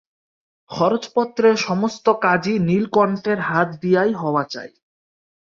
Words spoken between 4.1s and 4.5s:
হওয়া